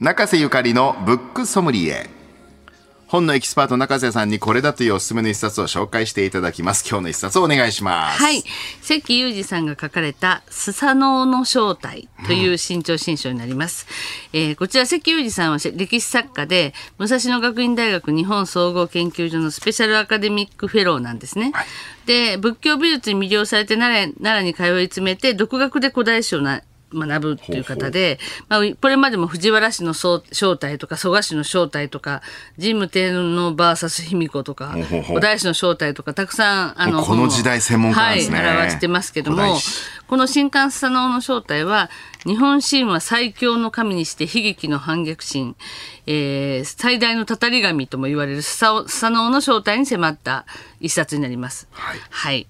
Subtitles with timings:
[0.00, 2.08] 中瀬ゆかりのブックソムリエ。
[3.06, 6.88] 本のエキスパート中瀬さんにこれだというおすすめの一冊を紹介していただきます。
[6.88, 8.18] 今日の一冊をお願いします。
[8.18, 8.42] はい。
[8.80, 13.86] 関裕二さんが書かれたスサノオの正体という新潮新書になります、
[14.32, 21.52] えーこちら関裕二さんは歴史作家で武蔵野学院大学日本総合研究所のスペシャルアカデミックフェローなんですね、
[22.06, 26.62] で仏教美術に魅了されて奈良奈良に通い詰めて独学で古代史をな
[26.92, 28.18] 学ぶっていう方で、
[28.48, 32.22] まあ、これまでも藤原氏の正正体とか蘇我氏の正体とか
[32.58, 34.70] 神武天皇 VS 卑弥呼とか
[35.06, 38.38] 古代史の正体とかたくさんあのこの時代専門家ですね。
[38.38, 39.56] はい、表してますけども
[40.06, 41.90] この新刊スサノオの正体は
[42.26, 45.54] 日本神話最強の神にして悲劇の反逆神、
[46.06, 50.46] えー最大のたたり神とも言われるスサオスサノオの正体に迫った
[50.80, 51.68] 一冊になります。
[51.72, 51.98] はい。
[52.08, 52.46] はい。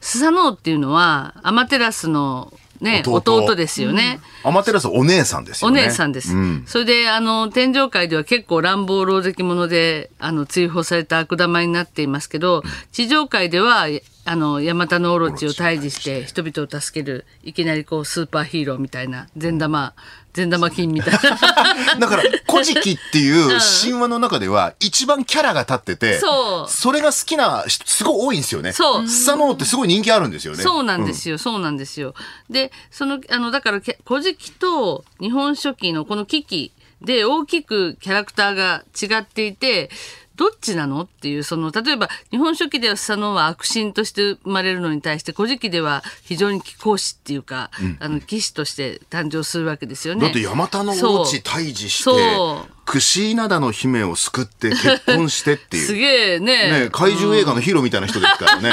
[0.00, 4.20] スサノオっていうのはアマテラスのね弟ですよね。
[4.42, 6.34] アマテラスお姉さんですね姉さんです。
[6.34, 13.86] うんそれで、あの、天上界では結構乱暴狼藉者で、あの、追放された悪玉になっていますけど、地上界では、
[14.24, 19.94] あの、ヤマタノオロチを退治して人々を助ける、いきなりこう、スーパーヒーローみたいな、善玉、
[20.32, 21.20] 善玉金みたいな。
[21.98, 26.92] だから「古事記」っていう神話の中では一番キャラが立っててそう。
[26.92, 28.72] れが好きな人すごい多いんですよね。
[28.72, 29.08] そう。
[29.08, 30.62] スサノオってすごい人気あるんですよね。
[30.62, 32.14] そうなんですよ、そうなんですよ。
[32.48, 39.90] で、その、あの、だから、け古事記と日本書紀のこの危機で大きくキャラクターが違っていて、
[40.36, 50.22] どっちなのっていう、その、例えば、日本書紀ではスサノオは悪神として生まれるのに対して、古事記では非常に貴公子っていうか、あの、騎士として誕生するわけですよね。
[50.22, 56.84] だってヤマタノオロチ退治してそうクシーナダの姫を救って結婚してっていうすげえね。
[56.84, 58.72] ね、怪獣映画のヒーローみたいな人ですからね。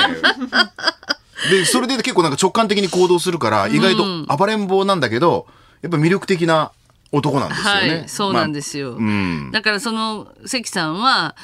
[1.51, 5.47] で、それで結構なんか直感的に行動するから、意外と暴れん坊なんだけど、
[5.81, 6.71] やっぱ魅力的な
[7.11, 7.89] 男なんですよね。
[7.89, 8.99] はい、そうなんですよ。
[8.99, 11.35] んだからその関さんは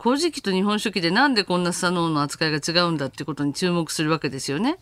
[0.00, 4.78] 古事記と日本書紀でなんでこんなスサノオの扱いが違うんだっていうことに注目するわけですよね。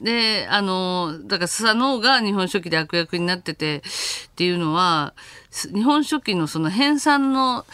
[0.00, 5.14] であのだからスサノオが日本書紀で悪役になっててっていうのは
[5.50, 7.64] す日本書紀のその編纂の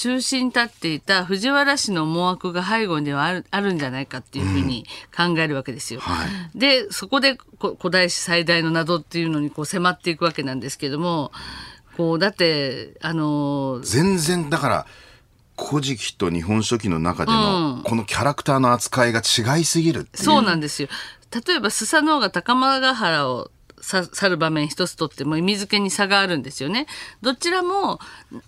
[0.00, 6.00] 中心に立っていた藤原氏の思惑が背後にはあるあるんじゃないかっていうふうに考えるわけですよ。
[6.54, 11.32] でそこでこ古代史最大の謎っていうのにこう迫っていくわけなんですけども
[11.98, 14.86] こうだってあの全然、だから、
[15.62, 20.24] 古事記と日本書紀の中での、このキャラクターの扱いが違いすぎるっていう。
[20.24, 20.88] そうなんですよ。
[21.46, 26.86] 例えばスサノオが高間ヶ原をさ去る場面一つとっても意味付けに差があるんですよね。
[27.22, 27.98] どちらも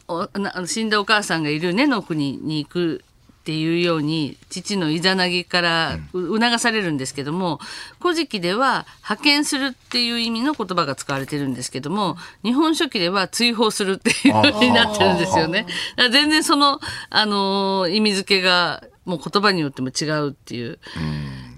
[0.08, 3.04] おな死んだお母さんがいる根の国に行く
[3.42, 7.58] っていうように父のイザナギからう促されるんですけども
[8.00, 15.66] 「古事記」では派遣するっていう意味の言葉が使われてるんですけども日本書紀では追放するっていうふうになってるんですよね。
[15.96, 20.78] だから全然その、あのー意味付けがもう言葉によっても違うっていう。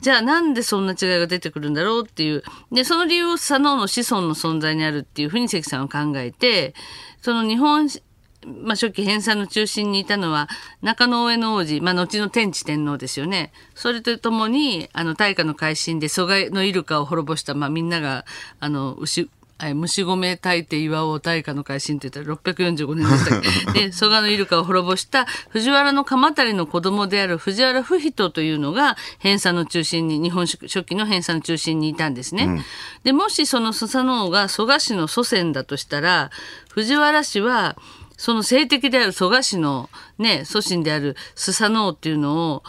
[0.05, 2.43] じゃあなんでそんな違いが出てくるんだろうっていう。
[2.71, 6.75] で、その理由を佐野の子孫の存在にあるっていうふうに関さんは考えて、
[7.23, 7.89] その日本、
[8.65, 10.51] まあ、初期編纂の中心にいたのは
[10.83, 13.51] 中野上の王子、まあ、後の天智天皇ですよね。
[13.75, 18.27] それとともに、あの、大化の改新で蘇我のイルカを滅ぼした、まあ、みんなが、
[18.61, 19.31] あの、牛、
[19.63, 23.41] え虫込大抵岩尾大化の改新って言ったら645年でしたっ
[23.73, 23.81] け？
[23.87, 32.65] で蘇我のイルカを滅ぼした藤原の鎌足の子供である藤原不人というのが編纂の中心に日本書紀の編纂の中心にいたんですね。
[33.05, 36.31] でもしそのスサノオが蘇我氏の祖先だとしたら
[36.71, 37.77] 藤原氏は
[38.17, 39.89] その性的である蘇我氏の、
[40.19, 42.63] ね、祖神であるスサノオっていうのを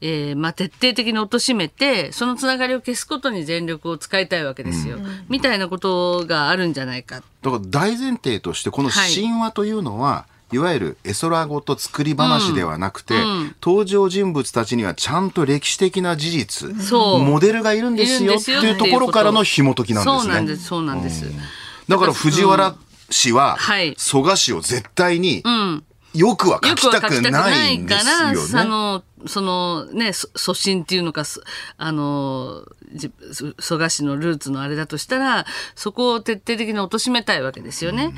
[0.00, 4.98] えーまあ、徹底的に貶めてそのつながりを消すことに全力を使いたいわけですよ、
[5.28, 7.22] みたいなことがあるんじゃないか。
[7.42, 13.14] だから大前提としてこの神話というのは、い、わゆる絵空語と作り話ではなくて、
[13.62, 17.22] 登場人物たちにはちゃんと歴史的な事実、そう。
[17.22, 18.86] モデルがいるんですよっていうと。
[18.86, 20.22] ころからの紐解きなんですね。
[20.22, 21.24] そうなんですそうなんです。
[21.88, 22.76] だから藤原
[23.10, 23.94] 氏ははい。
[23.96, 25.84] 蘇我氏を絶対にうん
[26.16, 28.36] よくは書きたくないんでから、すよね。
[28.36, 31.24] その、そのね、そ祖神っていうのか、
[31.76, 32.64] あの、
[33.58, 38.14] 蘇我氏のルーツのあれだとしたら、そこを徹底的に貶めたいわけですよね。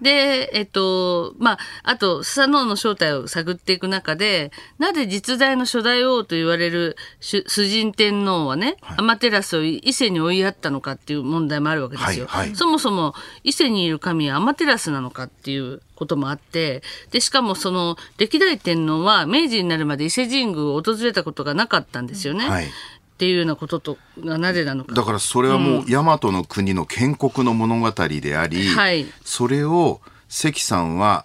[0.00, 12.26] で、えっと、まあ、あと、スサノオの正体を探っていく中で、なぜ実在の初代王と言われる主主人天皇はね、アマテラスを伊勢に追いやったのかっていう問題もあるわけですよ。
[12.26, 22.48] はいはいそもそも伊勢にいる神はアマテラスなのかっていうこともあってでしかもその歴代天皇は明治になるまで伊勢神宮を訪れたことがなかったんですよね。
[22.48, 22.66] はい
[23.14, 24.92] っていうようなこととがなぜなのか。
[24.92, 31.24] だからそれはもう大和の国の建国の物語であり、はいそれを関さんは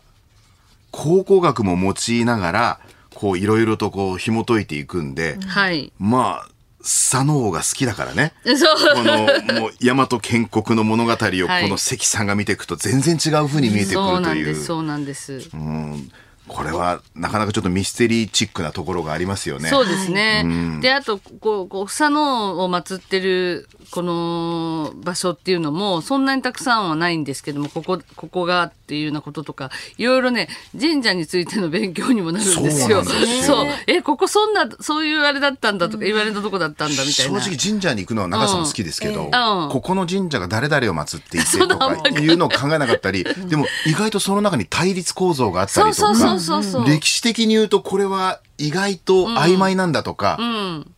[0.91, 2.79] 考古学も用いながら
[3.15, 5.91] こういろいろとこう紐解いていくんで、はい。
[5.97, 6.49] まあ
[6.81, 8.55] 佐野王が好きだからねそう。
[8.95, 14.65] このもう大和建国の物語をこはいの関さんが見ていくと全然違う風に見えてくそうるというなんです。
[14.65, 15.49] そうなんです。
[15.53, 16.11] うん
[16.49, 19.69] これはなかなかちょっとミステリーチックなところがありますよね。
[19.69, 20.79] そうですね。
[20.81, 30.47] で、あと、こう、こう、房野を祀ってる、この場所っていうのも、そんなにたくさんはないんですけども、ここ、ここがっていうようなこととか、いろいろね、
[30.79, 33.03] 神社についての勉強にもなるんですよ。
[33.03, 33.67] そう。
[33.87, 37.41] え、ここそんな、そういうあれだったんだとか、言われたとこだったんだみたいな。
[37.41, 46.83] 正直神社に行くのは長さん好きですけど、うんここの神社が誰々を祀っていてとか いうのを考えなかったり、でも意外とその中に対立構造があったりとか。
[46.85, 50.91] 歴史的に言うとこれは意外と曖昧なんだとか、うん。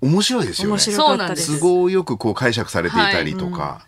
[0.00, 0.72] 面白いですよね。
[0.72, 1.60] 面白かったです。
[1.60, 3.86] 都合よくこう解釈されていたりとか。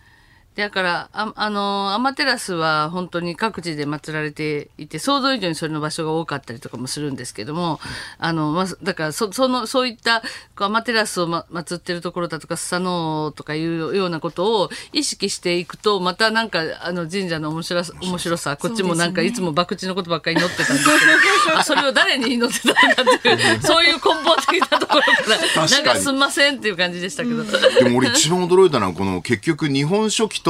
[0.60, 7.80] だからああのアマテラスは本当に各地で祀られていて想像以上にそれの場所が多かったりとかもするんですけども
[8.18, 10.26] あの、まあ、だからそそのそういったこ
[10.60, 25.08] うアマテラスを、ま、祀ってるところだとかスサノオとかいうようなことを意識していくとまたなんかあの神社の面白さ面白さこっちもなんかいつも博打のことばっかり祈ってたんですけど あそれを誰に祈ってたのかっていうそういう根本的なところか
[25.56, 27.40] らなんかすんませんっていう感じでしたけど。
[27.44, 30.49] でも俺一番驚いたのはこの結局日本書紀と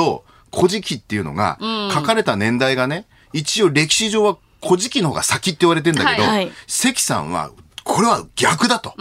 [0.55, 1.59] 古事記っていうのが
[1.95, 6.37] 書かれた年代がね、一応歴史上は古事記の方が先って言われてんだけど、はい。
[6.37, 6.53] はい。
[6.67, 7.51] 関さんは
[7.85, 8.95] これは逆だと、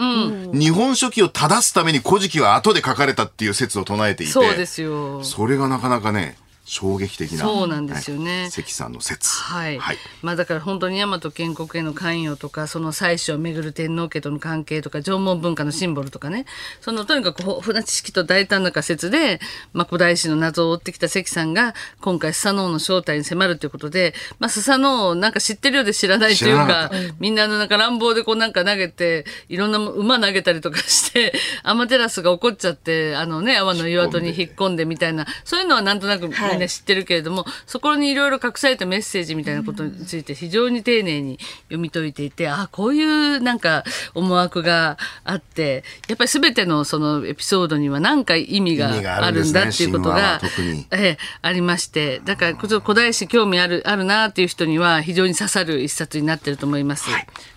[0.52, 5.22] 日本書紀を正すために古事記は後で書かれたっていう説を唱えていてそうですよ。
[5.22, 6.36] それがなかなかね
[6.70, 8.42] 衝撃的なそうなんですよね。
[8.42, 9.28] はい関さんの説。
[9.42, 9.96] はい、はい。
[10.22, 16.46] まあだから本当に大和建国への関与とかその祭祀をめぐる天皇家との関係とか縄文文化のシンボルとかね。
[16.80, 19.40] そのとにかく豊富な知識と大胆な仮説で、
[19.72, 31.32] まあ、古代史の謎を追ってきた関さんが今回スサノオの正体に迫るということで、まあ、スサノオをなんか知ってるようで知らないというかかみんなのなんか乱暴でこうなんか投げていろんな馬投げたりとかして
[31.62, 43.84] アマテラスが怒っちゃってあのね阿波の岩戸に引っ込んでみたいなそういうのはなんとなくみんな知ってるけれども、そこにいろいろ隠されたメッセージみたいなことについて非常に丁寧に読み解いていてあこういうなんか
[44.14, 57.08] 思惑があってやっぱり全てのそのエピソードには何か意味がああるんだっていうことが、特にええありましてだからちょっと古代史興味あるあるなっていう人には非常に刺さる一冊になってると思います。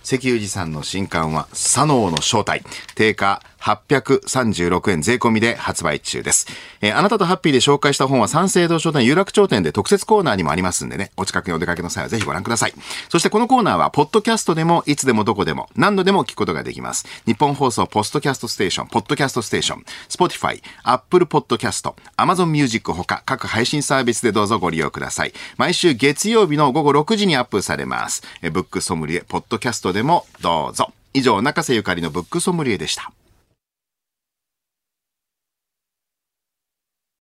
[0.03, 2.61] 関裕二さんの新刊は、佐能の正体。
[2.95, 6.47] 定価836円税込みで発売中です。
[6.81, 12.73] えーあなたとハッピーで紹介した本は三省堂書店有楽町店で特設コーナーにもありますんでね、お近くにお出かけの際はぜひご覧ください。
[13.09, 17.05] そしてこのコーナーは、ポッドキャストでもいつでもどこでも何度でも聞くことができます。
[17.25, 25.33] 日本放送ポストキャストステーション、ポッドキャストステーション、Spotify、Apple Podcast、Amazon Music ほか各配信サービスでどうぞご利用ください。
[25.57, 28.23] 毎週月曜日の午後6時にアップされます。
[28.41, 30.91] えブックソムリエ、ポッドキャストでもどうぞ。
[31.13, 33.11] 以上、中瀬ゆかりのブックソムリエでした。